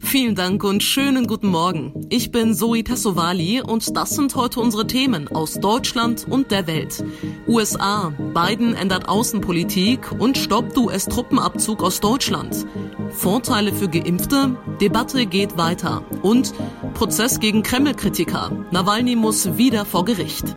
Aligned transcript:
Vielen 0.00 0.34
Dank 0.34 0.64
und 0.64 0.82
schönen 0.82 1.26
guten 1.26 1.48
Morgen. 1.48 2.06
Ich 2.08 2.30
bin 2.30 2.54
Zoe 2.54 2.82
Tassovali 2.82 3.60
und 3.60 3.96
das 3.96 4.10
sind 4.10 4.34
heute 4.36 4.60
unsere 4.60 4.86
Themen 4.86 5.28
aus 5.28 5.54
Deutschland 5.54 6.26
und 6.28 6.50
der 6.50 6.66
Welt. 6.66 7.04
USA, 7.46 8.12
Biden 8.34 8.74
ändert 8.74 9.08
Außenpolitik 9.08 10.12
und 10.12 10.38
stoppt 10.38 10.76
US-Truppenabzug 10.76 11.82
aus 11.82 12.00
Deutschland. 12.00 12.66
Vorteile 13.10 13.72
für 13.72 13.88
Geimpfte, 13.88 14.56
Debatte 14.80 15.26
geht 15.26 15.56
weiter 15.56 16.04
und 16.22 16.54
Prozess 16.94 17.38
gegen 17.40 17.62
Kreml-Kritiker. 17.62 18.66
Nawalny 18.70 19.16
muss 19.16 19.56
wieder 19.58 19.84
vor 19.84 20.04
Gericht. 20.04 20.54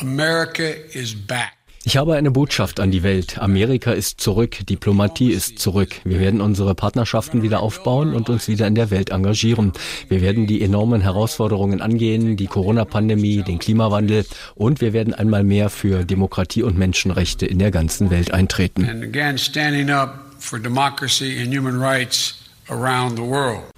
America 0.00 0.64
is 0.92 1.14
back. 1.14 1.63
Ich 1.86 1.98
habe 1.98 2.14
eine 2.14 2.30
Botschaft 2.30 2.80
an 2.80 2.90
die 2.90 3.02
Welt. 3.02 3.38
Amerika 3.38 3.92
ist 3.92 4.18
zurück, 4.18 4.56
Diplomatie 4.66 5.30
ist 5.30 5.58
zurück. 5.58 5.96
Wir 6.04 6.18
werden 6.18 6.40
unsere 6.40 6.74
Partnerschaften 6.74 7.42
wieder 7.42 7.60
aufbauen 7.60 8.14
und 8.14 8.30
uns 8.30 8.48
wieder 8.48 8.66
in 8.66 8.74
der 8.74 8.90
Welt 8.90 9.10
engagieren. 9.10 9.74
Wir 10.08 10.22
werden 10.22 10.46
die 10.46 10.62
enormen 10.62 11.02
Herausforderungen 11.02 11.82
angehen, 11.82 12.38
die 12.38 12.46
Corona-Pandemie, 12.46 13.42
den 13.42 13.58
Klimawandel 13.58 14.24
und 14.54 14.80
wir 14.80 14.94
werden 14.94 15.12
einmal 15.12 15.44
mehr 15.44 15.68
für 15.68 16.06
Demokratie 16.06 16.62
und 16.62 16.78
Menschenrechte 16.78 17.44
in 17.44 17.58
der 17.58 17.70
ganzen 17.70 18.08
Welt 18.08 18.32
eintreten. 18.32 18.88
And 18.88 19.04
again, 19.04 19.36
standing 19.36 19.90
up 19.90 20.14
for 20.38 20.58
democracy 20.58 21.38
and 21.42 21.54
human 21.54 21.78
rights. 21.78 22.43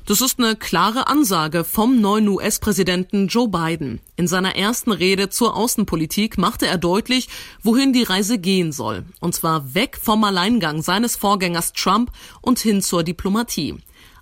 Das 0.04 0.20
ist 0.20 0.38
eine 0.38 0.54
klare 0.54 1.08
Ansage 1.08 1.64
vom 1.64 2.00
neuen 2.00 2.28
US-Präsidenten 2.28 3.26
Joe 3.26 3.48
Biden. 3.48 4.00
In 4.14 4.28
seiner 4.28 4.54
ersten 4.54 4.92
Rede 4.92 5.28
zur 5.28 5.56
Außenpolitik 5.56 6.38
machte 6.38 6.68
er 6.68 6.78
deutlich, 6.78 7.28
wohin 7.62 7.92
die 7.92 8.04
Reise 8.04 8.38
gehen 8.38 8.70
soll. 8.70 9.04
Und 9.20 9.34
zwar 9.34 9.74
weg 9.74 9.98
vom 10.00 10.22
Alleingang 10.22 10.82
seines 10.82 11.16
Vorgängers 11.16 11.72
Trump 11.72 12.12
und 12.40 12.60
hin 12.60 12.80
zur 12.80 13.02
Diplomatie. 13.02 13.76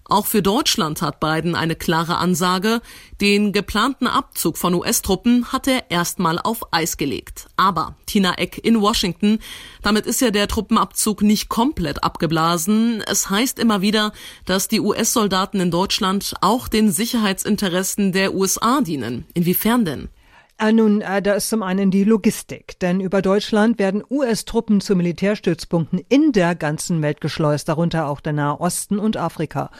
Auch 0.07 0.27
für 0.27 0.43
Deutschland 0.43 1.01
hat 1.01 1.19
Biden 1.19 1.55
eine 1.55 1.77
klare 1.77 2.19
Ansage. 2.19 2.83
Den 3.23 3.53
geplanten 3.53 4.07
Abzug 4.07 4.59
von 4.59 4.75
US-Truppen 4.75 5.51
hat 5.51 5.67
er 5.67 5.91
erstmal 5.91 6.39
auf 6.39 6.73
Eis 6.73 6.99
gelegt. 6.99 7.47
Aber 7.57 7.97
Tina 8.05 8.35
Eck 8.35 8.59
in 8.63 8.83
Washington, 8.83 9.39
damit 9.81 10.05
ist 10.05 10.21
ja 10.21 10.31
der 10.31 10.47
Truppenabzug 10.47 11.23
nicht 11.23 11.49
komplett 11.49 12.05
abgeblasen. 12.05 13.03
Es 13.07 13.31
heißt 13.31 13.59
immer 13.59 13.81
wieder, 13.81 14.13
dass 14.45 14.69
die 14.69 14.81
US-Soldaten 14.81 15.59
in 15.61 15.71
Deutschland 15.71 16.35
auch 16.43 16.69
den 16.69 16.93
Sicherheitsinteressen 16.93 18.13
der 18.13 18.35
USA 18.35 18.83
dienen. 18.83 19.25
Inwiefern 19.33 19.87
denn? 19.87 20.09
Äh, 20.57 20.71
nun, 20.71 21.01
äh, 21.01 21.21
da 21.21 21.33
ist 21.33 21.49
zum 21.49 21.65
einen 21.65 21.91
die 21.91 22.05
Logistik, 22.05 22.79
denn 22.79 23.01
über 23.01 23.23
Deutschland 23.23 23.81
werden 23.81 24.05
US-Truppen 24.09 24.81
zu 24.81 24.95
Militärstützpunkten 24.95 26.01
in 26.09 26.31
der 26.31 26.55
ganzen 26.55 27.03
Welt 27.03 27.21
geschleust, 27.21 27.69
darunter 27.69 28.07
auch 28.07 28.21
der 28.21 28.35
Nahe 28.35 28.61
Osten 28.61 29.01
und 29.01 29.17
Afrika. 29.17 29.71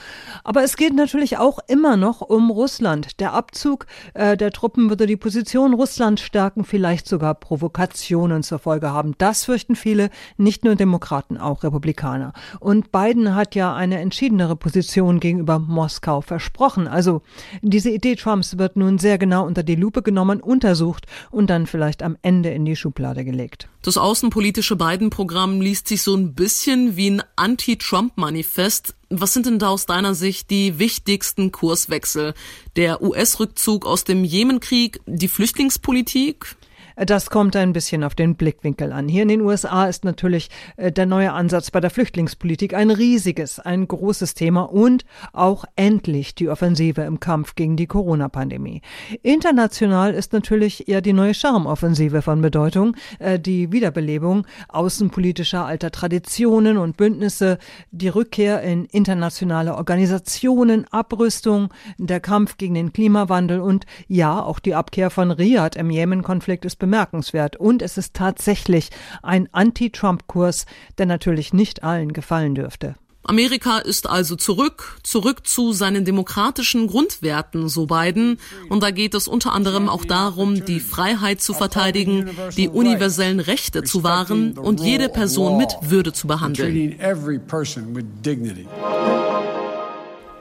Aber 0.43 0.63
es 0.63 0.75
geht 0.75 0.93
natürlich 0.93 1.37
auch 1.37 1.59
immer 1.69 1.95
noch 1.95 2.19
um 2.19 2.51
Russland. 2.51 3.21
Der 3.21 3.31
Abzug 3.31 3.85
äh, 4.15 4.35
der 4.35 4.51
Truppen 4.51 4.89
würde 4.89 5.05
die 5.05 5.15
Position 5.15 5.73
Russlands 5.73 6.21
stärken, 6.21 6.65
vielleicht 6.65 7.07
sogar 7.07 7.35
Provokationen 7.35 8.43
zur 8.43 8.59
Folge 8.59 8.91
haben. 8.91 9.15
Das 9.17 9.45
fürchten 9.45 9.77
viele, 9.77 10.09
nicht 10.35 10.65
nur 10.65 10.75
Demokraten, 10.75 11.37
auch 11.37 11.63
Republikaner. 11.63 12.33
Und 12.59 12.91
Biden 12.91 13.33
hat 13.33 13.55
ja 13.55 13.73
eine 13.73 14.01
entschiedenere 14.01 14.57
Position 14.57 15.21
gegenüber 15.21 15.57
Moskau 15.57 16.19
versprochen. 16.19 16.89
Also 16.89 17.21
diese 17.61 17.91
Idee 17.91 18.15
Trumps 18.15 18.57
wird 18.57 18.75
nun 18.75 18.97
sehr 18.97 19.17
genau 19.17 19.45
unter 19.45 19.63
die 19.63 19.75
Lupe 19.75 20.01
genommen 20.01 20.41
und 20.41 20.64
untersucht 20.65 21.05
und 21.29 21.49
dann 21.49 21.67
vielleicht 21.67 22.01
am 22.01 22.17
Ende 22.23 22.49
in 22.49 22.65
die 22.65 22.75
Schublade 22.75 23.23
gelegt. 23.23 23.67
Das 23.83 23.97
außenpolitische 23.97 24.75
Biden-Programm 24.75 25.61
liest 25.61 25.87
sich 25.87 26.01
so 26.01 26.15
ein 26.15 26.33
bisschen 26.33 26.97
wie 26.97 27.11
ein 27.11 27.23
Anti-Trump-Manifest. 27.35 28.95
Was 29.09 29.33
sind 29.33 29.45
denn 29.45 29.59
da 29.59 29.69
aus 29.69 29.85
deiner 29.85 30.15
Sicht 30.15 30.49
die 30.49 30.79
wichtigsten 30.79 31.51
Kurswechsel? 31.51 32.33
Der 32.75 33.03
US-Rückzug 33.03 33.85
aus 33.85 34.05
dem 34.05 34.23
Jemenkrieg, 34.23 34.99
die 35.05 35.27
Flüchtlingspolitik? 35.27 36.55
Das 36.95 37.29
kommt 37.29 37.57
ein 37.57 37.73
bisschen 37.73 38.05
auf 38.05 38.15
den 38.15 38.35
Blickwinkel 38.35 38.93
an. 38.93 39.09
Hier 39.09 39.23
in 39.23 39.27
den 39.27 39.41
USA 39.41 39.85
ist 39.85 40.05
natürlich 40.05 40.49
äh, 40.77 40.93
der 40.93 41.05
neue 41.05 41.33
Ansatz 41.33 41.69
bei 41.69 41.81
der 41.81 41.89
Flüchtlingspolitik 41.89 42.73
ein 42.73 42.89
riesiges, 42.89 43.59
ein 43.59 43.85
großes 43.85 44.33
Thema 44.33 44.61
und 44.61 45.03
auch 45.33 45.65
endlich 45.75 46.35
die 46.35 46.47
Offensive 46.47 47.01
im 47.01 47.19
Kampf 47.19 47.55
gegen 47.55 47.75
die 47.75 47.87
Corona-Pandemie. 47.87 48.81
International 49.23 50.13
ist 50.13 50.31
natürlich 50.31 50.87
eher 50.87 51.01
die 51.01 51.11
neue 51.11 51.33
Charmoffensive 51.33 52.21
von 52.21 52.41
Bedeutung, 52.41 52.95
äh, 53.19 53.39
die 53.39 53.73
Wiederbelebung 53.73 54.47
außenpolitischer 54.69 55.65
alter 55.65 55.91
Traditionen 55.91 56.77
und 56.77 56.95
Bündnisse, 56.95 57.57
die 57.91 58.07
Rückkehr 58.07 58.61
in 58.61 58.85
internationale 58.85 59.75
Organisationen, 59.75 60.85
Abrüstung, 60.91 61.73
der 61.97 62.21
Kampf 62.21 62.55
gegen 62.55 62.73
den 62.73 62.93
Klimawandel 62.93 63.59
und 63.59 63.85
ja, 64.07 64.41
auch 64.41 64.59
die 64.59 64.75
Abkehr 64.75 65.09
von 65.09 65.31
Riyadh 65.31 65.77
im 65.77 65.89
Jemen-Konflikt 65.89 66.63
ist 66.63 66.84
bemerkenswert. 66.85 67.55
Und 67.57 67.81
es 67.81 67.97
ist 67.97 68.13
tatsächlich 68.13 68.89
ein 69.23 69.49
Anti-Trump-Kurs, 69.51 70.67
der 70.99 71.07
natürlich 71.07 71.51
nicht 71.51 71.83
allen 71.83 72.13
gefallen 72.13 72.53
dürfte. 72.53 72.95
Amerika 73.27 73.79
ist 73.79 74.07
also 74.07 74.35
zurück, 74.35 74.99
zurück 75.01 75.47
zu 75.47 75.73
seinen 75.73 76.05
demokratischen 76.05 76.85
Grundwerten, 76.85 77.69
so 77.69 77.87
Biden. 77.87 78.37
Und 78.69 78.83
da 78.83 78.91
geht 78.91 79.15
es 79.15 79.27
unter 79.27 79.53
anderem 79.53 79.89
auch 79.89 80.05
darum, 80.05 80.63
die 80.63 80.79
Freiheit 80.79 81.41
zu 81.41 81.55
verteidigen, 81.55 82.29
die 82.55 82.69
universellen 82.69 83.39
Rechte 83.39 83.81
zu 83.81 84.03
wahren 84.03 84.55
und 84.59 84.79
jede 84.79 85.09
Person 85.09 85.57
mit 85.57 85.75
Würde 85.81 86.13
zu 86.13 86.27
behandeln. 86.27 86.99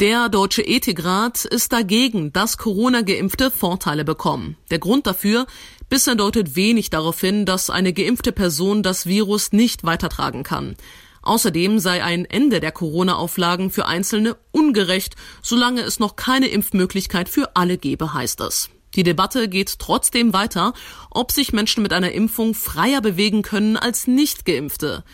Der 0.00 0.28
Deutsche 0.28 0.62
Ethikrat 0.62 1.44
ist 1.44 1.72
dagegen, 1.72 2.32
dass 2.32 2.58
Corona-Geimpfte 2.58 3.52
Vorteile 3.52 4.04
bekommen. 4.04 4.56
Der 4.72 4.80
Grund 4.80 5.06
dafür, 5.06 5.46
bisher 5.94 6.16
deutet 6.16 6.56
wenig 6.56 6.90
darauf 6.90 7.20
hin, 7.20 7.46
dass 7.46 7.70
eine 7.70 7.92
geimpfte 7.92 8.32
Person 8.32 8.82
das 8.82 9.06
Virus 9.06 9.52
nicht 9.52 9.84
weitertragen 9.84 10.42
kann. 10.42 10.74
Außerdem 11.22 11.78
sei 11.78 12.02
ein 12.02 12.24
Ende 12.24 12.58
der 12.58 12.72
Corona-Auflagen 12.72 13.70
für 13.70 13.86
Einzelne 13.86 14.36
ungerecht, 14.50 15.14
solange 15.40 15.82
es 15.82 16.00
noch 16.00 16.16
keine 16.16 16.48
Impfmöglichkeit 16.48 17.28
für 17.28 17.54
alle 17.54 17.78
gebe, 17.78 18.12
heißt 18.12 18.40
es. 18.40 18.70
Die 18.96 19.04
Debatte 19.04 19.48
geht 19.48 19.78
trotzdem 19.78 20.32
weiter, 20.32 20.72
ob 21.12 21.30
sich 21.30 21.52
Menschen 21.52 21.84
mit 21.84 21.92
einer 21.92 22.10
Impfung 22.10 22.54
freier 22.54 23.00
bewegen 23.00 23.42
können 23.42 23.76
als 23.76 24.08
Nicht-Geimpfte. 24.08 25.04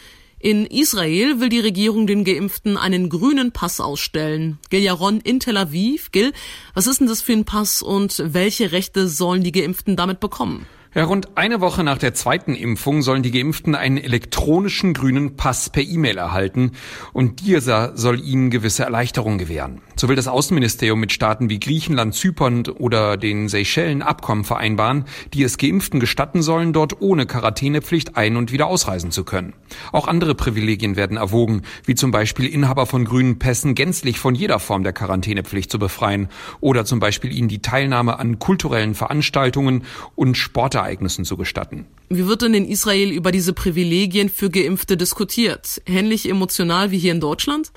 In 0.42 0.64
Israel 0.64 1.38
will 1.38 1.50
die 1.50 1.60
Regierung 1.60 2.06
den 2.06 2.25
Geimpften 2.25 2.78
einen 2.78 3.10
grünen 3.10 3.52
Pass 3.52 3.78
ausstellen. 3.78 4.58
Gil 4.70 4.81
Jaron 4.81 5.20
in 5.20 5.38
Tel 5.38 5.58
Aviv. 5.58 6.12
Gil, 6.12 6.32
was 6.72 6.87
ist 6.87 7.00
denn 7.00 7.08
das 7.08 7.20
für 7.20 7.32
ein 7.32 7.44
Pass 7.44 7.82
und 7.82 8.22
welche 8.25 8.72
Rechte 8.72 9.06
sollen 9.06 9.42
die 9.42 9.52
Geimpften 9.52 9.96
damit 9.96 10.19
bekommen? 10.19 10.64
Ja, 10.94 11.04
rund 11.04 11.37
eine 11.37 11.60
Woche 11.60 11.84
nach 11.84 11.98
der 11.98 12.14
zweiten 12.14 12.54
Impfung 12.54 13.02
sollen 13.02 13.22
die 13.22 13.32
Geimpften 13.32 13.75
einen 13.75 13.98
elektronischen 13.98 14.94
grünen 14.94 15.37
Pass 15.37 15.69
per 15.69 15.82
E-Mail 15.82 16.16
erhalten 16.16 16.72
und 17.12 17.40
dieser 17.40 17.94
soll 17.98 18.19
ihnen 18.19 18.48
gewisse 18.48 18.84
Erleichterungen 18.84 19.38
gewähren. 19.38 19.82
So 20.00 20.08
will 20.08 20.17
das 20.17 20.29
Außenministerium 20.29 20.99
mit 20.99 21.12
Staaten 21.12 21.50
wie 21.50 21.61
Griechenland, 21.61 22.14
Zypern 22.14 22.62
oder 22.79 23.19
den 23.19 23.50
Seychellen 23.50 24.00
Abkommen 24.00 24.44
vereinbaren, 24.44 25.05
die 25.35 25.43
es 25.43 25.58
Geimpften 25.58 26.00
gestatten 26.00 26.41
sollen, 26.41 26.73
dort 26.73 27.02
ohne 27.02 27.26
Quarantänepflicht 27.26 28.17
ein- 28.17 28.38
und 28.38 28.50
wieder 28.50 28.69
ausreisen 28.69 29.11
zu 29.11 29.25
können. 29.25 29.52
Auch 29.93 30.08
andere 30.08 30.35
Privilegien 30.35 30.97
werden 30.97 31.19
erwogen, 31.19 31.64
wie 31.85 31.97
zum 31.97 32.12
Beispiel 32.12 32.47
Inhaber 32.47 32.87
von 32.87 33.05
grünen 33.05 33.38
Pässen 33.38 33.75
gänzlich 33.75 34.19
von 34.19 34.35
jeder 34.35 34.58
Form 34.58 34.85
der 34.85 34.94
Quarantänepflicht 34.94 35.70
zu 35.70 35.79
befreien 35.79 36.31
oder 36.61 36.87
zum 36.87 36.99
Beispiel 36.99 37.31
ihnen 37.31 37.49
die 37.49 37.61
Teilnahme 37.61 38.19
an 38.19 38.38
kulturellen 38.38 38.94
Veranstaltungen 38.94 39.85
und 40.14 40.38
Sport 40.38 40.76
Ereignissen 40.76 41.26
zu 41.26 41.37
gestatten. 41.37 41.85
Wie 42.08 42.26
wird 42.26 42.41
denn 42.41 42.55
in 42.55 42.64
Israel 42.64 43.11
über 43.11 43.32
diese 43.32 43.53
Privilegien 43.53 44.31
für 44.31 44.49
Geimpfte 44.49 44.96
diskutiert? 44.96 45.82
Ähnlich 45.85 46.26
emotional 46.26 46.91
wie 46.91 46.99
hier 46.99 47.12
in 47.12 47.20
Deutschland? 47.20 47.70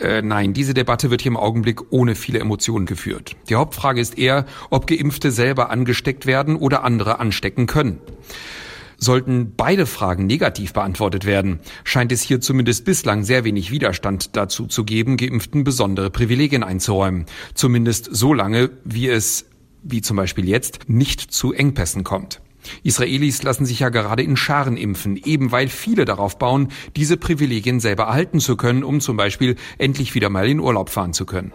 Äh, 0.00 0.22
nein, 0.22 0.52
diese 0.54 0.74
Debatte 0.74 1.10
wird 1.10 1.22
hier 1.22 1.30
im 1.30 1.36
Augenblick 1.36 1.92
ohne 1.92 2.14
viele 2.14 2.38
Emotionen 2.38 2.86
geführt. 2.86 3.36
Die 3.48 3.54
Hauptfrage 3.54 4.00
ist 4.00 4.18
eher, 4.18 4.46
ob 4.70 4.86
Geimpfte 4.86 5.30
selber 5.30 5.70
angesteckt 5.70 6.26
werden 6.26 6.56
oder 6.56 6.84
andere 6.84 7.20
anstecken 7.20 7.66
können. 7.66 8.00
Sollten 8.96 9.54
beide 9.56 9.86
Fragen 9.86 10.26
negativ 10.26 10.74
beantwortet 10.74 11.24
werden, 11.24 11.60
scheint 11.84 12.12
es 12.12 12.20
hier 12.20 12.40
zumindest 12.40 12.84
bislang 12.84 13.24
sehr 13.24 13.44
wenig 13.44 13.70
Widerstand 13.70 14.36
dazu 14.36 14.66
zu 14.66 14.84
geben, 14.84 15.16
Geimpften 15.16 15.64
besondere 15.64 16.10
Privilegien 16.10 16.62
einzuräumen. 16.62 17.24
Zumindest 17.54 18.08
so 18.12 18.34
lange, 18.34 18.70
wie 18.84 19.08
es, 19.08 19.46
wie 19.82 20.02
zum 20.02 20.18
Beispiel 20.18 20.46
jetzt, 20.46 20.80
nicht 20.86 21.20
zu 21.20 21.54
Engpässen 21.54 22.04
kommt. 22.04 22.42
Israelis 22.82 23.42
lassen 23.42 23.66
sich 23.66 23.80
ja 23.80 23.88
gerade 23.88 24.22
in 24.22 24.36
Scharen 24.36 24.76
impfen, 24.76 25.16
eben 25.16 25.52
weil 25.52 25.68
viele 25.68 26.04
darauf 26.04 26.38
bauen, 26.38 26.68
diese 26.96 27.16
Privilegien 27.16 27.80
selber 27.80 28.04
erhalten 28.04 28.40
zu 28.40 28.56
können, 28.56 28.84
um 28.84 29.00
zum 29.00 29.16
Beispiel 29.16 29.56
endlich 29.78 30.14
wieder 30.14 30.30
mal 30.30 30.48
in 30.48 30.60
Urlaub 30.60 30.90
fahren 30.90 31.12
zu 31.12 31.26
können. 31.26 31.52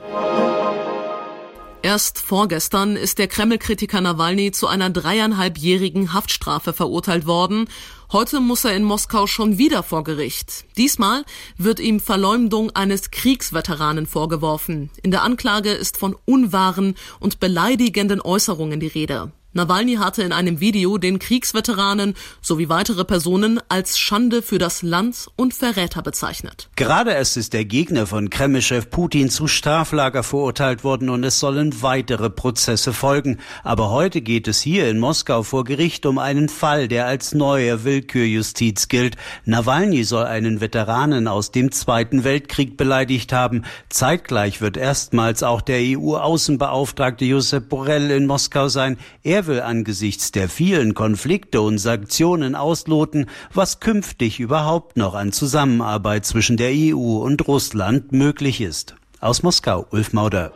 Erst 1.86 2.18
vorgestern 2.18 2.96
ist 2.96 3.20
der 3.20 3.28
Kreml-Kritiker 3.28 4.02
Nawalny 4.02 4.52
zu 4.52 4.66
einer 4.66 4.90
dreieinhalbjährigen 4.90 6.14
Haftstrafe 6.14 6.74
verurteilt 6.74 7.28
worden. 7.28 7.70
Heute 8.12 8.40
muss 8.40 8.66
er 8.66 8.76
in 8.76 8.84
Moskau 8.84 9.28
schon 9.28 9.60
wieder 9.60 9.84
vor 9.84 10.04
Gericht. 10.04 10.66
Diesmal 10.78 11.24
wird 11.60 11.80
ihm 11.80 12.00
Verleumdung 12.00 12.72
eines 12.72 13.12
Kriegsveteranen 13.12 14.08
vorgeworfen. 14.08 14.90
In 15.04 15.12
der 15.12 15.22
Anklage 15.22 15.70
ist 15.70 15.98
von 15.98 16.16
unwahren 16.26 16.96
und 17.20 17.40
beleidigenden 17.40 18.20
Äußerungen 18.20 18.80
die 18.80 18.88
Rede. 18.88 19.32
Nawalny 19.56 19.96
hatte 19.96 20.22
in 20.22 20.34
einem 20.34 20.60
Video 20.60 20.98
den 20.98 21.18
Kriegsveteranen 21.18 22.16
sowie 22.42 22.68
weitere 22.68 23.06
Personen 23.06 23.62
als 23.70 23.98
Schande 23.98 24.42
für 24.42 24.58
das 24.58 24.82
Land 24.82 25.30
und 25.38 25.54
Verräter 25.54 26.02
bezeichnet. 26.02 26.68
Gerade 26.76 27.12
erst 27.12 27.38
ist 27.38 27.54
der 27.54 27.64
Gegner 27.64 28.06
von 28.06 28.30
Kreml-Chef 28.30 28.90
Putin 28.90 29.30
zu 29.30 29.48
Straflager 29.48 30.24
verurteilt 30.24 30.84
worden 30.84 31.08
und 31.08 31.24
es 31.24 31.40
sollen 31.40 31.82
weitere 31.82 32.30
Prozesse 32.30 32.92
folgen. 32.92 33.40
Aber 33.64 33.92
heute 33.92 34.20
geht 34.20 34.50
es 34.50 34.60
hier 34.60 34.90
in 34.90 35.00
Moskau 35.00 35.42
vor 35.44 35.64
Gericht 35.64 36.06
um 36.06 36.18
einen 36.18 36.50
Fall, 36.50 36.90
der 36.90 37.06
als 37.06 37.34
neue 37.34 37.86
Willkürjustiz 37.86 38.90
gilt. 38.90 39.16
Nawalny 39.46 40.04
soll 40.04 40.26
einen 40.26 40.60
Veteranen 40.60 41.30
aus 41.30 41.52
dem 41.52 41.72
Zweiten 41.72 42.26
Weltkrieg 42.26 42.76
beleidigt 42.76 43.32
haben. 43.32 43.64
Zeitgleich 43.88 44.60
wird 44.60 44.76
erstmals 44.76 45.44
auch 45.44 45.62
der 45.62 45.80
EU-Außenbeauftragte 45.80 47.24
Josep 47.24 47.70
Borrell 47.70 48.12
in 48.12 48.26
Moskau 48.26 48.68
sein. 48.68 48.98
Er 49.24 49.45
will 49.48 49.62
angesichts 49.62 50.32
der 50.32 50.50
vielen 50.50 50.94
Konflikte 50.94 51.62
und 51.62 51.78
Sanktionen 51.78 52.56
ausloten, 52.56 53.28
was 53.54 53.80
künftig 53.80 54.40
überhaupt 54.40 54.98
noch 54.98 55.14
an 55.14 55.32
Zusammenarbeit 55.32 56.26
zwischen 56.26 56.58
der 56.58 56.72
EU 56.74 57.18
und 57.18 57.48
Russland 57.48 58.12
möglich 58.12 58.62
ist. 58.62 58.96
Aus 59.20 59.44
Moskau, 59.44 59.88
Ulf 59.92 60.14
Mauder. 60.14 60.52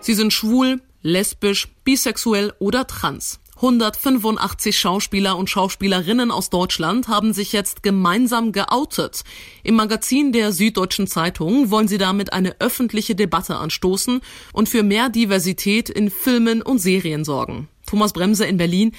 Sie 0.00 0.14
sind 0.14 0.32
schwul, 0.32 0.80
lesbisch, 1.02 1.68
bisexuell 1.84 2.52
oder 2.58 2.86
trans. 2.86 3.40
185 3.62 4.78
Schauspieler 4.78 5.36
und 5.36 5.50
Schauspielerinnen 5.50 6.30
aus 6.30 6.48
Deutschland 6.48 7.08
haben 7.08 7.34
sich 7.34 7.52
jetzt 7.52 7.82
gemeinsam 7.82 8.52
geoutet. 8.52 9.22
Im 9.62 9.74
Magazin 9.74 10.32
der 10.32 10.52
Süddeutschen 10.52 11.06
Zeitung 11.06 11.70
wollen 11.70 11.86
sie 11.86 11.98
damit 11.98 12.32
eine 12.32 12.58
öffentliche 12.58 13.14
Debatte 13.14 13.56
anstoßen 13.56 14.22
und 14.54 14.70
für 14.70 14.82
mehr 14.82 15.10
Diversität 15.10 15.90
in 15.90 16.10
Filmen 16.10 16.62
und 16.62 16.78
Serien 16.78 17.22
sorgen. 17.22 17.68
Thomas 17.86 18.14
Bremse 18.14 18.46
in 18.46 18.56
Berlin. 18.56 18.92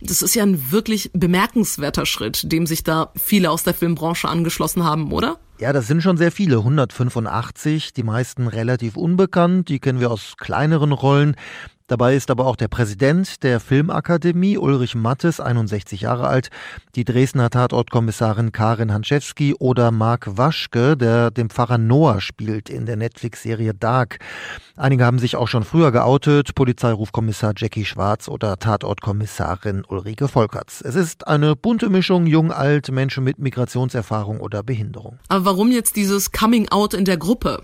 Das 0.00 0.22
ist 0.22 0.34
ja 0.34 0.42
ein 0.42 0.72
wirklich 0.72 1.10
bemerkenswerter 1.12 2.04
Schritt, 2.04 2.50
dem 2.50 2.66
sich 2.66 2.82
da 2.82 3.12
viele 3.14 3.50
aus 3.50 3.62
der 3.62 3.74
Filmbranche 3.74 4.28
angeschlossen 4.28 4.82
haben, 4.82 5.12
oder? 5.12 5.38
Ja, 5.60 5.72
das 5.74 5.86
sind 5.86 6.02
schon 6.02 6.16
sehr 6.16 6.32
viele, 6.32 6.56
185, 6.56 7.92
die 7.92 8.02
meisten 8.02 8.48
relativ 8.48 8.96
unbekannt, 8.96 9.68
die 9.68 9.78
kennen 9.78 10.00
wir 10.00 10.10
aus 10.10 10.34
kleineren 10.38 10.92
Rollen. 10.92 11.36
Dabei 11.90 12.14
ist 12.14 12.30
aber 12.30 12.46
auch 12.46 12.54
der 12.54 12.68
Präsident 12.68 13.42
der 13.42 13.58
Filmakademie, 13.58 14.56
Ulrich 14.56 14.94
Mattes, 14.94 15.40
61 15.40 16.02
Jahre 16.02 16.28
alt, 16.28 16.48
die 16.94 17.04
Dresdner 17.04 17.50
Tatortkommissarin 17.50 18.52
Karin 18.52 18.92
Hanschewski 18.92 19.56
oder 19.58 19.90
Marc 19.90 20.38
Waschke, 20.38 20.96
der 20.96 21.32
dem 21.32 21.50
Pfarrer 21.50 21.78
Noah 21.78 22.20
spielt 22.20 22.70
in 22.70 22.86
der 22.86 22.94
Netflix-Serie 22.94 23.74
Dark. 23.74 24.20
Einige 24.76 25.04
haben 25.04 25.18
sich 25.18 25.34
auch 25.34 25.48
schon 25.48 25.64
früher 25.64 25.90
geoutet, 25.90 26.54
Polizeirufkommissar 26.54 27.54
Jackie 27.56 27.84
Schwarz 27.84 28.28
oder 28.28 28.56
Tatortkommissarin 28.60 29.82
Ulrike 29.88 30.28
Volkerts. 30.28 30.82
Es 30.82 30.94
ist 30.94 31.26
eine 31.26 31.56
bunte 31.56 31.90
Mischung, 31.90 32.26
jung, 32.26 32.52
alt, 32.52 32.92
Menschen 32.92 33.24
mit 33.24 33.40
Migrationserfahrung 33.40 34.38
oder 34.38 34.62
Behinderung. 34.62 35.18
Aber 35.26 35.44
warum 35.44 35.72
jetzt 35.72 35.96
dieses 35.96 36.30
Coming-out 36.30 36.94
in 36.94 37.04
der 37.04 37.16
Gruppe? 37.16 37.60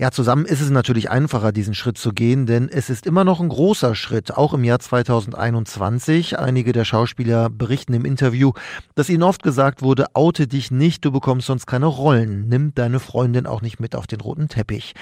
Ja, 0.00 0.10
zusammen 0.10 0.46
ist 0.46 0.62
es 0.62 0.70
natürlich 0.70 1.10
einfacher, 1.10 1.52
diesen 1.52 1.74
Schritt 1.74 1.98
zu 1.98 2.14
gehen, 2.14 2.46
denn 2.46 2.70
es 2.70 2.88
ist 2.88 3.04
immer 3.04 3.22
noch 3.22 3.38
ein 3.38 3.50
großer 3.50 3.94
Schritt, 3.94 4.34
auch 4.34 4.54
im 4.54 4.64
Jahr 4.64 4.78
2021. 4.78 6.38
Einige 6.38 6.72
der 6.72 6.86
Schauspieler 6.86 7.50
berichten 7.50 7.92
im 7.92 8.06
Interview, 8.06 8.52
dass 8.94 9.10
ihnen 9.10 9.22
oft 9.22 9.42
gesagt 9.42 9.82
wurde, 9.82 10.06
oute 10.14 10.48
dich 10.48 10.70
nicht, 10.70 11.04
du 11.04 11.12
bekommst 11.12 11.48
sonst 11.48 11.66
keine 11.66 11.84
Rollen, 11.84 12.48
nimm 12.48 12.74
deine 12.74 12.98
Freundin 12.98 13.46
auch 13.46 13.60
nicht 13.60 13.78
mit 13.78 13.94
auf 13.94 14.06
den 14.06 14.22
roten 14.22 14.48
Teppich. 14.48 14.94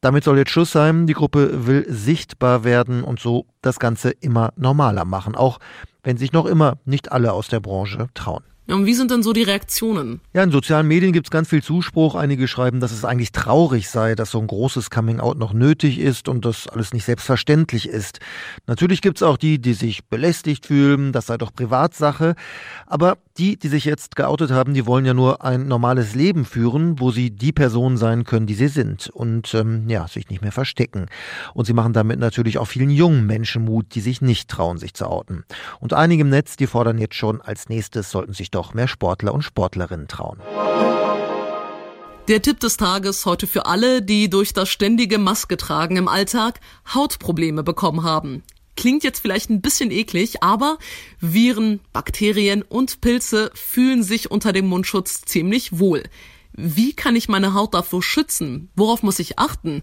Damit 0.00 0.24
soll 0.24 0.38
jetzt 0.38 0.52
Schluss 0.52 0.72
sein, 0.72 1.06
die 1.06 1.12
Gruppe 1.12 1.66
will 1.66 1.84
sichtbar 1.90 2.64
werden 2.64 3.04
und 3.04 3.20
so 3.20 3.44
das 3.60 3.78
Ganze 3.78 4.08
immer 4.08 4.54
normaler 4.56 5.04
machen, 5.04 5.34
auch 5.34 5.58
wenn 6.02 6.16
sich 6.16 6.32
noch 6.32 6.46
immer 6.46 6.78
nicht 6.86 7.12
alle 7.12 7.34
aus 7.34 7.48
der 7.48 7.60
Branche 7.60 8.08
trauen. 8.14 8.42
Ja, 8.68 8.74
und 8.74 8.84
wie 8.84 8.94
sind 8.94 9.12
denn 9.12 9.22
so 9.22 9.32
die 9.32 9.44
Reaktionen? 9.44 10.20
Ja, 10.34 10.42
in 10.42 10.50
sozialen 10.50 10.88
Medien 10.88 11.12
gibt 11.12 11.28
es 11.28 11.30
ganz 11.30 11.48
viel 11.48 11.62
Zuspruch. 11.62 12.16
Einige 12.16 12.48
schreiben, 12.48 12.80
dass 12.80 12.90
es 12.90 13.04
eigentlich 13.04 13.30
traurig 13.30 13.88
sei, 13.88 14.16
dass 14.16 14.32
so 14.32 14.40
ein 14.40 14.48
großes 14.48 14.90
Coming-out 14.90 15.38
noch 15.38 15.52
nötig 15.52 16.00
ist 16.00 16.28
und 16.28 16.44
dass 16.44 16.66
alles 16.66 16.92
nicht 16.92 17.04
selbstverständlich 17.04 17.88
ist. 17.88 18.18
Natürlich 18.66 19.02
gibt 19.02 19.18
es 19.18 19.22
auch 19.22 19.36
die, 19.36 19.60
die 19.60 19.74
sich 19.74 20.06
belästigt 20.06 20.66
fühlen, 20.66 21.12
das 21.12 21.26
sei 21.26 21.38
doch 21.38 21.54
Privatsache. 21.54 22.34
Aber 22.86 23.18
die, 23.38 23.56
die 23.56 23.68
sich 23.68 23.84
jetzt 23.84 24.16
geoutet 24.16 24.50
haben, 24.50 24.74
die 24.74 24.86
wollen 24.86 25.04
ja 25.04 25.14
nur 25.14 25.44
ein 25.44 25.68
normales 25.68 26.14
Leben 26.14 26.44
führen, 26.44 26.98
wo 26.98 27.10
sie 27.10 27.30
die 27.30 27.52
Person 27.52 27.96
sein 27.96 28.24
können, 28.24 28.46
die 28.46 28.54
sie 28.54 28.68
sind 28.68 29.08
und 29.10 29.54
ähm, 29.54 29.88
ja, 29.88 30.08
sich 30.08 30.28
nicht 30.28 30.42
mehr 30.42 30.52
verstecken. 30.52 31.06
Und 31.54 31.66
sie 31.66 31.72
machen 31.72 31.92
damit 31.92 32.18
natürlich 32.18 32.58
auch 32.58 32.66
vielen 32.66 32.90
jungen 32.90 33.26
Menschen 33.26 33.64
Mut, 33.64 33.94
die 33.94 34.00
sich 34.00 34.22
nicht 34.22 34.48
trauen, 34.48 34.78
sich 34.78 34.94
zu 34.94 35.06
outen. 35.06 35.44
Und 35.78 35.92
einige 35.92 36.22
im 36.22 36.30
Netz, 36.30 36.56
die 36.56 36.66
fordern 36.66 36.98
jetzt 36.98 37.14
schon, 37.14 37.40
als 37.40 37.68
nächstes 37.68 38.10
sollten 38.10 38.32
sich 38.32 38.50
doch 38.56 38.74
mehr 38.74 38.88
Sportler 38.88 39.32
und 39.32 39.42
Sportlerinnen 39.42 40.08
trauen. 40.08 40.40
Der 42.28 42.42
Tipp 42.42 42.58
des 42.58 42.76
Tages 42.76 43.24
heute 43.24 43.46
für 43.46 43.66
alle, 43.66 44.02
die 44.02 44.28
durch 44.28 44.52
das 44.52 44.68
ständige 44.68 45.18
Maske 45.18 45.56
tragen 45.56 45.96
im 45.96 46.08
Alltag 46.08 46.58
Hautprobleme 46.92 47.62
bekommen 47.62 48.02
haben. 48.02 48.42
Klingt 48.76 49.04
jetzt 49.04 49.20
vielleicht 49.20 49.48
ein 49.48 49.60
bisschen 49.60 49.92
eklig, 49.92 50.42
aber 50.42 50.78
Viren, 51.20 51.80
Bakterien 51.92 52.62
und 52.62 53.00
Pilze 53.00 53.52
fühlen 53.54 54.02
sich 54.02 54.30
unter 54.30 54.52
dem 54.52 54.66
Mundschutz 54.66 55.22
ziemlich 55.22 55.78
wohl. 55.78 56.02
Wie 56.52 56.94
kann 56.94 57.14
ich 57.14 57.28
meine 57.28 57.54
Haut 57.54 57.74
davor 57.74 58.02
schützen? 58.02 58.70
Worauf 58.74 59.02
muss 59.02 59.18
ich 59.18 59.38
achten? 59.38 59.82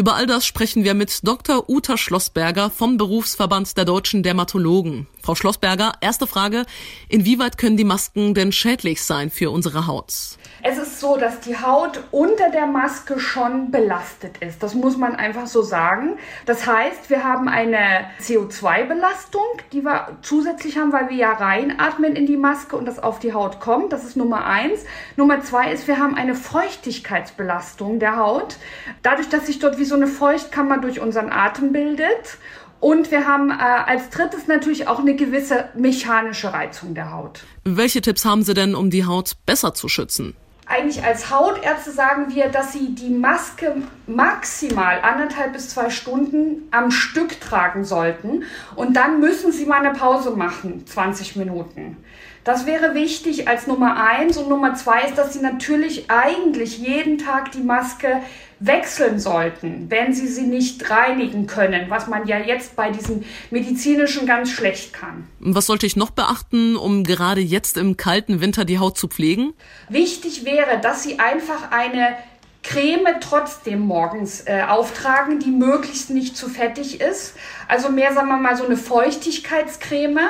Über 0.00 0.14
all 0.14 0.24
das 0.24 0.46
sprechen 0.46 0.82
wir 0.82 0.94
mit 0.94 1.28
Dr. 1.28 1.68
Uta 1.68 1.98
Schlossberger 1.98 2.70
vom 2.70 2.96
Berufsverband 2.96 3.76
der 3.76 3.84
deutschen 3.84 4.22
Dermatologen. 4.22 5.06
Frau 5.22 5.34
Schlossberger, 5.34 5.92
erste 6.00 6.26
Frage. 6.26 6.64
Inwieweit 7.10 7.58
können 7.58 7.76
die 7.76 7.84
Masken 7.84 8.32
denn 8.32 8.50
schädlich 8.50 9.02
sein 9.02 9.28
für 9.28 9.50
unsere 9.50 9.86
Haut? 9.86 10.38
Es 10.62 10.78
ist 10.78 11.00
so, 11.00 11.18
dass 11.18 11.40
die 11.40 11.58
Haut 11.58 12.02
unter 12.10 12.50
der 12.50 12.66
Maske 12.66 13.20
schon 13.20 13.70
belastet 13.70 14.38
ist. 14.38 14.62
Das 14.62 14.74
muss 14.74 14.96
man 14.96 15.16
einfach 15.16 15.46
so 15.46 15.60
sagen. 15.60 16.16
Das 16.46 16.66
heißt, 16.66 17.10
wir 17.10 17.22
haben 17.22 17.48
eine 17.48 18.06
CO2-Belastung, 18.22 19.44
die 19.72 19.84
wir 19.84 20.16
zusätzlich 20.22 20.78
haben, 20.78 20.92
weil 20.92 21.10
wir 21.10 21.16
ja 21.16 21.32
reinatmen 21.32 22.16
in 22.16 22.24
die 22.24 22.38
Maske 22.38 22.76
und 22.76 22.86
das 22.86 22.98
auf 22.98 23.18
die 23.18 23.34
Haut 23.34 23.60
kommt. 23.60 23.92
Das 23.92 24.04
ist 24.04 24.16
Nummer 24.16 24.46
eins. 24.46 24.84
Nummer 25.16 25.42
zwei 25.42 25.70
ist, 25.70 25.86
wir 25.86 25.98
haben 25.98 26.14
eine 26.14 26.34
Feuchtigkeitsbelastung 26.34 27.98
der 27.98 28.16
Haut. 28.16 28.56
Dadurch, 29.02 29.28
dass 29.28 29.46
sich 29.46 29.58
dort 29.58 29.78
wie 29.78 29.89
so 29.90 29.96
eine 29.96 30.06
Feuchtkammer 30.06 30.78
durch 30.78 31.00
unseren 31.00 31.30
Atem 31.30 31.72
bildet. 31.72 32.38
Und 32.80 33.10
wir 33.10 33.26
haben 33.26 33.50
äh, 33.50 33.54
als 33.54 34.08
drittes 34.08 34.46
natürlich 34.46 34.88
auch 34.88 35.00
eine 35.00 35.14
gewisse 35.14 35.68
mechanische 35.74 36.50
Reizung 36.54 36.94
der 36.94 37.12
Haut. 37.12 37.42
Welche 37.64 38.00
Tipps 38.00 38.24
haben 38.24 38.42
Sie 38.42 38.54
denn, 38.54 38.74
um 38.74 38.88
die 38.88 39.04
Haut 39.04 39.32
besser 39.44 39.74
zu 39.74 39.88
schützen? 39.88 40.34
Eigentlich 40.64 41.02
als 41.04 41.30
Hautärzte 41.30 41.90
sagen 41.90 42.32
wir, 42.32 42.48
dass 42.48 42.72
Sie 42.72 42.94
die 42.94 43.10
Maske 43.10 43.82
maximal 44.06 45.00
anderthalb 45.02 45.52
bis 45.52 45.68
zwei 45.70 45.90
Stunden 45.90 46.68
am 46.70 46.90
Stück 46.92 47.40
tragen 47.40 47.84
sollten. 47.84 48.44
Und 48.76 48.94
dann 48.96 49.20
müssen 49.20 49.52
Sie 49.52 49.66
mal 49.66 49.84
eine 49.84 49.98
Pause 49.98 50.30
machen, 50.30 50.86
20 50.86 51.36
Minuten. 51.36 51.98
Das 52.44 52.66
wäre 52.66 52.94
wichtig 52.94 53.48
als 53.48 53.66
Nummer 53.66 54.02
eins. 54.02 54.36
Und 54.36 54.48
Nummer 54.48 54.74
zwei 54.74 55.02
ist, 55.02 55.18
dass 55.18 55.32
Sie 55.32 55.40
natürlich 55.40 56.10
eigentlich 56.10 56.78
jeden 56.78 57.18
Tag 57.18 57.52
die 57.52 57.62
Maske 57.62 58.20
wechseln 58.60 59.18
sollten, 59.18 59.86
wenn 59.88 60.12
sie 60.12 60.28
sie 60.28 60.42
nicht 60.42 60.90
reinigen 60.90 61.46
können, 61.46 61.88
was 61.88 62.06
man 62.06 62.26
ja 62.26 62.38
jetzt 62.38 62.76
bei 62.76 62.90
diesen 62.90 63.24
medizinischen 63.50 64.26
ganz 64.26 64.50
schlecht 64.50 64.92
kann. 64.92 65.26
Was 65.40 65.66
sollte 65.66 65.86
ich 65.86 65.96
noch 65.96 66.10
beachten, 66.10 66.76
um 66.76 67.02
gerade 67.02 67.40
jetzt 67.40 67.78
im 67.78 67.96
kalten 67.96 68.42
Winter 68.42 68.66
die 68.66 68.78
Haut 68.78 68.98
zu 68.98 69.08
pflegen? 69.08 69.54
Wichtig 69.88 70.44
wäre, 70.44 70.78
dass 70.80 71.02
Sie 71.02 71.18
einfach 71.18 71.70
eine 71.70 72.16
Creme 72.62 73.20
trotzdem 73.20 73.80
morgens 73.80 74.46
äh, 74.46 74.62
auftragen, 74.68 75.38
die 75.38 75.50
möglichst 75.50 76.10
nicht 76.10 76.36
zu 76.36 76.48
fettig 76.48 77.00
ist. 77.00 77.34
Also 77.68 77.88
mehr, 77.90 78.12
sagen 78.12 78.28
wir 78.28 78.36
mal, 78.36 78.56
so 78.56 78.64
eine 78.64 78.76
Feuchtigkeitscreme. 78.76 80.20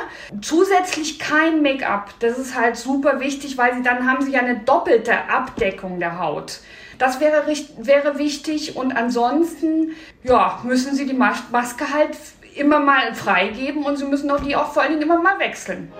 Zusätzlich 0.40 1.18
kein 1.18 1.62
Make-up. 1.62 2.14
Das 2.20 2.38
ist 2.38 2.54
halt 2.54 2.76
super 2.76 3.20
wichtig, 3.20 3.58
weil 3.58 3.74
sie 3.74 3.82
dann 3.82 4.08
haben 4.08 4.22
sie 4.22 4.32
ja 4.32 4.40
eine 4.40 4.60
doppelte 4.60 5.28
Abdeckung 5.28 5.98
der 5.98 6.20
Haut. 6.20 6.60
Das 6.98 7.18
wäre, 7.18 7.46
wäre 7.78 8.18
wichtig 8.18 8.76
und 8.76 8.92
ansonsten 8.92 9.92
ja, 10.22 10.60
müssen 10.64 10.94
Sie 10.94 11.06
die 11.06 11.14
Maske 11.14 11.92
halt 11.94 12.10
immer 12.54 12.78
mal 12.78 13.14
freigeben 13.14 13.84
und 13.84 13.96
Sie 13.96 14.04
müssen 14.04 14.30
auch 14.30 14.40
die 14.40 14.54
auch 14.54 14.72
vor 14.72 14.82
allen 14.82 14.92
Dingen 14.92 15.04
immer 15.04 15.18
mal 15.18 15.38
wechseln. 15.38 15.90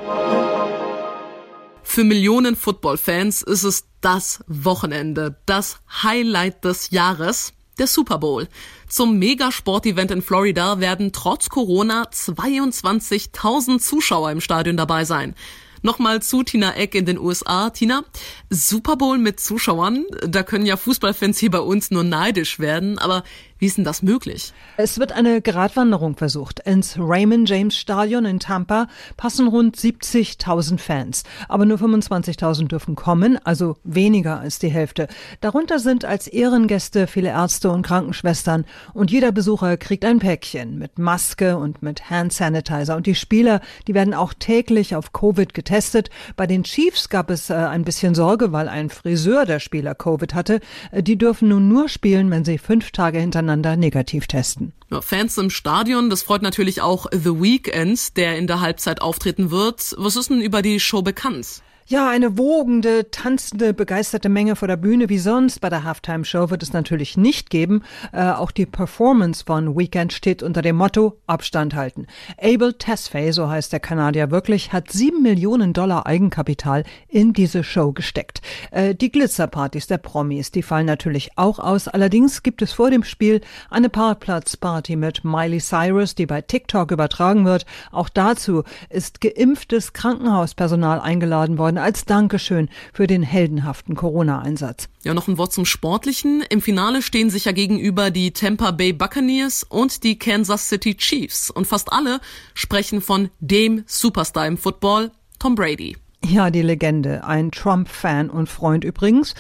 Für 1.82 2.04
Millionen 2.04 2.56
Football-Fans 2.56 3.42
ist 3.42 3.64
es 3.64 3.84
das 4.00 4.44
Wochenende, 4.46 5.36
das 5.46 5.80
Highlight 6.02 6.64
des 6.64 6.90
Jahres, 6.90 7.52
der 7.78 7.86
Super 7.86 8.18
Bowl. 8.18 8.48
Zum 8.88 9.18
Megasport-Event 9.18 10.10
in 10.10 10.22
Florida 10.22 10.80
werden 10.80 11.12
trotz 11.12 11.48
Corona 11.48 12.04
22.000 12.12 13.78
Zuschauer 13.78 14.30
im 14.30 14.40
Stadion 14.40 14.76
dabei 14.76 15.04
sein. 15.04 15.34
Nochmal 15.82 16.20
zu 16.20 16.42
Tina 16.42 16.74
Eck 16.76 16.94
in 16.94 17.06
den 17.06 17.18
USA. 17.18 17.70
Tina, 17.70 18.04
Super 18.50 18.96
Bowl 18.96 19.16
mit 19.16 19.40
Zuschauern, 19.40 20.04
da 20.26 20.42
können 20.42 20.66
ja 20.66 20.76
Fußballfans 20.76 21.38
hier 21.38 21.50
bei 21.50 21.60
uns 21.60 21.90
nur 21.90 22.04
neidisch 22.04 22.58
werden, 22.58 22.98
aber 22.98 23.24
wie 23.60 23.66
ist 23.66 23.76
denn 23.76 23.84
das 23.84 24.02
möglich? 24.02 24.54
Es 24.78 24.98
wird 24.98 25.12
eine 25.12 25.42
Gratwanderung 25.42 26.16
versucht. 26.16 26.60
Ins 26.60 26.96
Raymond 26.98 27.46
James 27.46 27.76
Stadion 27.76 28.24
in 28.24 28.40
Tampa 28.40 28.88
passen 29.18 29.48
rund 29.48 29.76
70.000 29.76 30.78
Fans. 30.78 31.24
Aber 31.46 31.66
nur 31.66 31.76
25.000 31.76 32.68
dürfen 32.68 32.94
kommen, 32.94 33.38
also 33.44 33.76
weniger 33.84 34.40
als 34.40 34.60
die 34.60 34.70
Hälfte. 34.70 35.08
Darunter 35.42 35.78
sind 35.78 36.06
als 36.06 36.26
Ehrengäste 36.26 37.06
viele 37.06 37.28
Ärzte 37.28 37.70
und 37.70 37.82
Krankenschwestern. 37.82 38.64
Und 38.94 39.10
jeder 39.10 39.30
Besucher 39.30 39.76
kriegt 39.76 40.06
ein 40.06 40.20
Päckchen 40.20 40.78
mit 40.78 40.98
Maske 40.98 41.58
und 41.58 41.82
mit 41.82 42.08
Hand 42.08 42.32
Sanitizer. 42.32 42.96
Und 42.96 43.06
die 43.06 43.14
Spieler, 43.14 43.60
die 43.86 43.92
werden 43.92 44.14
auch 44.14 44.32
täglich 44.32 44.96
auf 44.96 45.12
Covid 45.12 45.52
getestet. 45.52 46.08
Bei 46.34 46.46
den 46.46 46.62
Chiefs 46.64 47.10
gab 47.10 47.28
es 47.28 47.50
äh, 47.50 47.54
ein 47.54 47.84
bisschen 47.84 48.14
Sorge, 48.14 48.52
weil 48.52 48.70
ein 48.70 48.88
Friseur 48.88 49.44
der 49.44 49.60
Spieler 49.60 49.94
Covid 49.94 50.32
hatte. 50.32 50.60
Äh, 50.92 51.02
die 51.02 51.18
dürfen 51.18 51.50
nun 51.50 51.68
nur 51.68 51.90
spielen, 51.90 52.30
wenn 52.30 52.46
sie 52.46 52.56
fünf 52.56 52.90
Tage 52.92 53.18
hintereinander 53.18 53.49
nacheinander 53.50 53.76
negativ 53.76 54.26
testen. 54.26 54.72
Fans 55.00 55.36
im 55.38 55.50
Stadion, 55.50 56.10
das 56.10 56.22
freut 56.22 56.42
natürlich 56.42 56.80
auch 56.80 57.06
The 57.10 57.40
Weeknd, 57.40 58.16
der 58.16 58.38
in 58.38 58.46
der 58.46 58.60
Halbzeit 58.60 59.00
auftreten 59.02 59.50
wird. 59.50 59.94
Was 59.98 60.16
ist 60.16 60.30
denn 60.30 60.40
über 60.40 60.62
die 60.62 60.80
Show 60.80 61.02
bekannt? 61.02 61.62
Ja, 61.92 62.08
eine 62.08 62.38
wogende, 62.38 63.10
tanzende, 63.10 63.74
begeisterte 63.74 64.28
Menge 64.28 64.54
vor 64.54 64.68
der 64.68 64.76
Bühne 64.76 65.08
wie 65.08 65.18
sonst. 65.18 65.60
Bei 65.60 65.68
der 65.68 65.82
Halftime-Show 65.82 66.48
wird 66.48 66.62
es 66.62 66.72
natürlich 66.72 67.16
nicht 67.16 67.50
geben. 67.50 67.82
Äh, 68.12 68.30
auch 68.30 68.52
die 68.52 68.64
Performance 68.64 69.42
von 69.44 69.76
Weekend 69.76 70.12
steht 70.12 70.44
unter 70.44 70.62
dem 70.62 70.76
Motto 70.76 71.18
Abstand 71.26 71.74
halten. 71.74 72.06
Abel 72.40 72.74
Tesfaye, 72.74 73.32
so 73.32 73.48
heißt 73.48 73.72
der 73.72 73.80
Kanadier 73.80 74.30
wirklich, 74.30 74.72
hat 74.72 74.92
sieben 74.92 75.22
Millionen 75.22 75.72
Dollar 75.72 76.06
Eigenkapital 76.06 76.84
in 77.08 77.32
diese 77.32 77.64
Show 77.64 77.90
gesteckt. 77.90 78.40
Äh, 78.70 78.94
die 78.94 79.10
Glitzerpartys 79.10 79.88
der 79.88 79.98
Promis, 79.98 80.52
die 80.52 80.62
fallen 80.62 80.86
natürlich 80.86 81.30
auch 81.34 81.58
aus. 81.58 81.88
Allerdings 81.88 82.44
gibt 82.44 82.62
es 82.62 82.72
vor 82.72 82.92
dem 82.92 83.02
Spiel 83.02 83.40
eine 83.68 83.88
Parkplatzparty 83.88 84.94
mit 84.94 85.24
Miley 85.24 85.58
Cyrus, 85.58 86.14
die 86.14 86.26
bei 86.26 86.40
TikTok 86.40 86.92
übertragen 86.92 87.46
wird. 87.46 87.66
Auch 87.90 88.08
dazu 88.08 88.62
ist 88.90 89.20
geimpftes 89.20 89.92
Krankenhauspersonal 89.92 91.00
eingeladen 91.00 91.58
worden 91.58 91.79
als 91.82 92.04
Dankeschön 92.04 92.68
für 92.92 93.06
den 93.06 93.22
heldenhaften 93.22 93.94
Corona-Einsatz. 93.94 94.88
Ja, 95.02 95.14
noch 95.14 95.28
ein 95.28 95.38
Wort 95.38 95.52
zum 95.52 95.64
Sportlichen. 95.64 96.42
Im 96.48 96.60
Finale 96.60 97.02
stehen 97.02 97.30
sich 97.30 97.44
ja 97.44 97.52
gegenüber 97.52 98.10
die 98.10 98.32
Tampa 98.32 98.70
Bay 98.70 98.92
Buccaneers 98.92 99.64
und 99.64 100.04
die 100.04 100.18
Kansas 100.18 100.68
City 100.68 100.96
Chiefs. 100.96 101.50
Und 101.50 101.66
fast 101.66 101.92
alle 101.92 102.20
sprechen 102.54 103.00
von 103.00 103.30
dem 103.40 103.84
Superstar 103.86 104.46
im 104.46 104.58
Football, 104.58 105.10
Tom 105.38 105.54
Brady. 105.54 105.96
Ja, 106.22 106.50
die 106.50 106.60
Legende. 106.60 107.24
Ein 107.24 107.50
Trump-Fan 107.50 108.28
und 108.28 108.50
Freund 108.50 108.84
übrigens. 108.84 109.32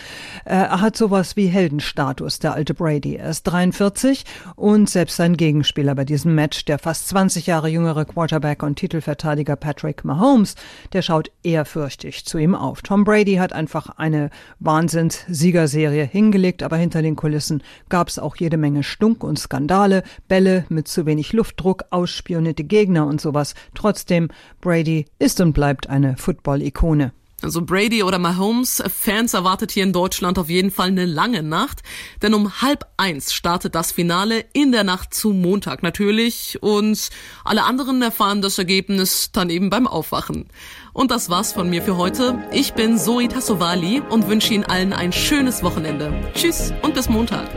Äh, 0.46 0.54
er 0.54 0.80
hat 0.80 0.96
sowas 0.96 1.36
wie 1.36 1.46
Heldenstatus, 1.46 2.38
der 2.38 2.54
alte 2.54 2.72
Brady. 2.72 3.16
Er 3.16 3.30
ist 3.30 3.42
43 3.44 4.24
und 4.56 4.88
selbst 4.88 5.16
sein 5.16 5.36
Gegenspieler 5.36 5.94
bei 5.94 6.06
diesem 6.06 6.34
Match, 6.34 6.64
der 6.64 6.78
fast 6.78 7.08
20 7.08 7.46
Jahre 7.46 7.68
jüngere 7.68 8.06
Quarterback 8.06 8.62
und 8.62 8.76
Titelverteidiger 8.76 9.56
Patrick 9.56 10.04
Mahomes, 10.06 10.54
der 10.94 11.02
schaut 11.02 11.30
ehrfürchtig 11.42 12.24
zu 12.24 12.38
ihm 12.38 12.54
auf. 12.54 12.80
Tom 12.80 13.04
Brady 13.04 13.34
hat 13.34 13.52
einfach 13.52 13.90
eine 13.98 14.30
Wahnsinns-Siegerserie 14.60 16.04
hingelegt, 16.04 16.62
aber 16.62 16.78
hinter 16.78 17.02
den 17.02 17.14
Kulissen 17.14 17.62
gab 17.90 18.08
es 18.08 18.18
auch 18.18 18.36
jede 18.36 18.56
Menge 18.56 18.84
Stunk 18.84 19.22
und 19.22 19.38
Skandale, 19.38 20.02
Bälle 20.28 20.64
mit 20.70 20.88
zu 20.88 21.04
wenig 21.04 21.34
Luftdruck, 21.34 21.84
ausspionierte 21.90 22.64
Gegner 22.64 23.06
und 23.06 23.20
sowas. 23.20 23.54
Trotzdem, 23.74 24.28
Brady 24.62 25.04
ist 25.18 25.42
und 25.42 25.52
bleibt 25.52 25.90
eine 25.90 26.16
Football- 26.16 26.69
Ikone. 26.70 27.12
Also 27.42 27.62
Brady 27.62 28.02
oder 28.02 28.18
Mahomes, 28.18 28.82
Fans 28.94 29.32
erwartet 29.32 29.72
hier 29.72 29.82
in 29.82 29.94
Deutschland 29.94 30.38
auf 30.38 30.50
jeden 30.50 30.70
Fall 30.70 30.88
eine 30.88 31.06
lange 31.06 31.42
Nacht, 31.42 31.80
denn 32.20 32.34
um 32.34 32.60
halb 32.60 32.84
eins 32.98 33.32
startet 33.32 33.74
das 33.74 33.92
Finale 33.92 34.44
in 34.52 34.72
der 34.72 34.84
Nacht 34.84 35.14
zu 35.14 35.30
Montag 35.30 35.82
natürlich 35.82 36.58
und 36.62 37.08
alle 37.44 37.64
anderen 37.64 38.02
erfahren 38.02 38.42
das 38.42 38.58
Ergebnis 38.58 39.32
dann 39.32 39.48
eben 39.48 39.70
beim 39.70 39.86
Aufwachen. 39.86 40.48
Und 40.92 41.10
das 41.10 41.30
war's 41.30 41.52
von 41.52 41.70
mir 41.70 41.82
für 41.82 41.96
heute. 41.96 42.38
Ich 42.52 42.74
bin 42.74 42.98
Zoe 42.98 43.28
Tassovali 43.28 44.02
und 44.10 44.28
wünsche 44.28 44.52
Ihnen 44.52 44.64
allen 44.64 44.92
ein 44.92 45.12
schönes 45.12 45.62
Wochenende. 45.62 46.12
Tschüss 46.34 46.74
und 46.82 46.94
bis 46.94 47.08
Montag. 47.08 47.48